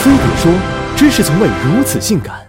[0.00, 0.50] 飞碟说
[0.96, 2.40] ：“知识从未如此性感。”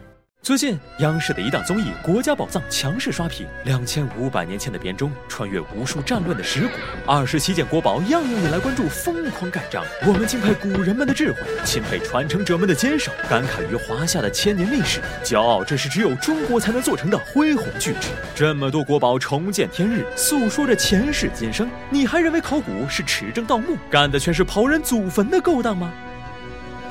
[0.42, 3.46] 最近，央视的一档综艺《国家宝藏》强势刷屏。
[3.66, 6.70] 两千五百年前的编钟，穿越无数战乱的石鼓，
[7.06, 9.84] 二十七件国宝，样样引来关注，疯狂盖章。
[10.08, 18.08] 我们敬佩古人们的智慧，钦佩传承者们的坚守，感慨于华夏的千年历史，骄傲这是只有中国才能做成的恢宏巨制。
[18.34, 25.92] 这么多国宝重见天日，诉说着前世今生，你还认为考古是持证盗墓，干的全是刨人祖坟的勾当吗？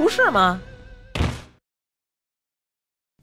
[0.01, 0.59] 不是吗？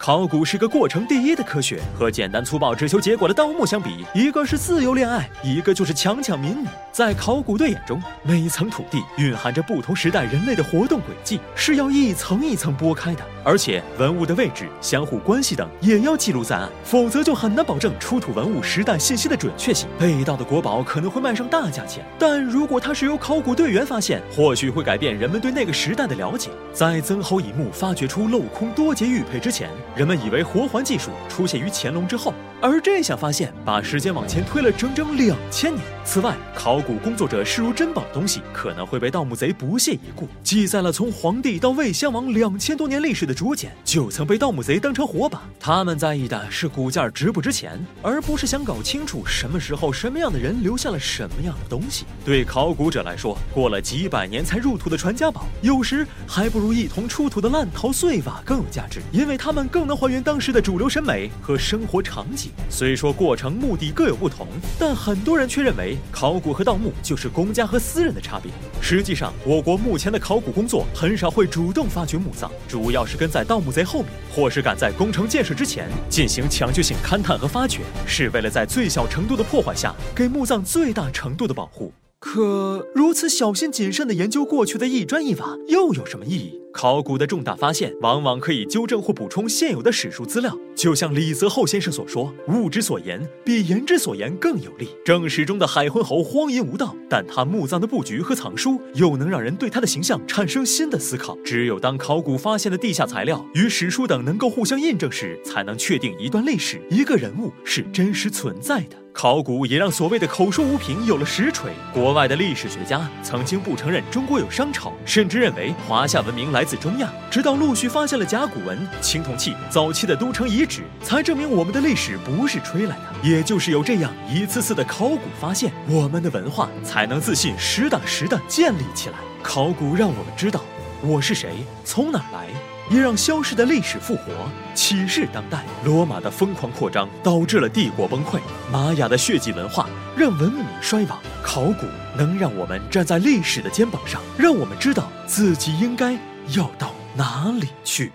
[0.07, 6.65] 考古是个过程第一的科学，和简单粗暴只求结果的盗墓相比，一个是自由恋爱，一个就是强抢民女。
[6.93, 13.25] 在考古队眼中，每一层土地蕴含着不同时代人类的活动轨迹，是要一层一层剥开的。
[13.43, 19.89] 而且文物的位置、相互关系等也要记录在案，否则就很难保证出土文物时代信息的准确性。
[19.99, 26.49] 被盗的国宝可能会卖上大价钱，但如果它是由考古队员发现，或许会改变人们对那个时代的了解。
[26.71, 29.69] 在曾侯乙墓发掘出镂空多节玉佩之前。
[29.97, 35.83] 人们以为活环技术出现于乾隆之后，而这项发现把时间往前推了整整两千年。
[36.03, 40.27] 此外，考古工作者视如珍宝的东西可能会被盗墓贼不屑一顾。
[40.41, 45.41] 记载了从黄帝到魏襄王两千多年历史的竹简，就曾被盗墓贼当成火把。
[45.59, 52.05] 他们在意的是古件值不值钱，而不是想搞清楚什么时候什么样的人留下了什么样的东西。
[52.23, 62.46] 对考古者来说，过了几百年才入土的传家宝，有时还不如一同出土的烂陶碎瓦更有价值，因为他们更能还原当时的主流审美和生活场景。
[62.69, 64.47] 虽说过程目的各有不同，
[64.79, 65.97] 但很多人却认为。
[66.11, 68.51] 考古和盗墓就是公家和私人的差别。
[68.81, 81.93] 实际上，我国目前的考古工作很少会主动发掘墓葬，主要是跟在盗墓贼后面，或是赶在工程建设之前进行抢救性勘探和发掘，是为了在最小程度的破坏下给墓葬最大程度的保护。
[82.19, 86.59] 可如此小心谨慎地研究过去的一砖一瓦，又有什么意义？
[86.71, 101.35] 考古的重大发现往往可以纠正或补充现有的史书资料，就像李泽厚先生所说：“物之所言，比言之所言更有力。”正史中的海昏侯荒淫无道，但他墓葬的布局和藏书又能让人对他的形象产生新的思考。
[101.43, 108.95] 只有当考古发现的地下材料与史书等能够互相印证时，才能确定一段历史、一个人物是真实存在的。
[109.13, 111.71] 考古也让所谓的口说无凭有了实锤。
[111.91, 123.03] 国外的历史学家曾经不承认中国有商朝，甚至认为华夏文明来来自中亚，直到陆续发现了甲骨文、青铜器、早期的都城遗址，才证明我们的历史不是吹来的。
[123.21, 129.17] 也就是有这样一次次的考古发现，我们的文化才能自信实打实的建立起来。
[129.43, 130.59] 考古让我们知道
[131.03, 132.47] 我是谁，从哪儿来。
[132.89, 134.31] 也让消逝的历史复活，
[134.73, 135.63] 启示当代。
[135.83, 138.39] 罗马的疯狂扩张导致了帝国崩溃，
[138.71, 141.19] 玛雅的血祭文化让文明衰亡。
[141.43, 141.85] 考古
[142.17, 146.17] 能让我们站在历史的肩膀上，让我们知道自己应该
[146.55, 148.11] 要到哪里去。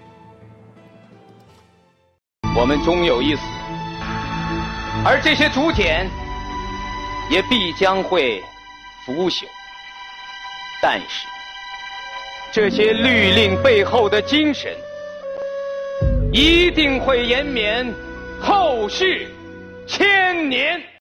[2.57, 3.43] 我们终有一死，
[5.05, 6.09] 而这些竹简
[7.31, 8.43] 也必将会
[9.05, 9.45] 腐朽。
[10.81, 11.27] 但是。
[12.55, 14.77] 这些律令背后的精神，
[16.35, 17.91] 一定会延绵
[18.39, 19.27] 后世
[19.87, 20.83] 千年。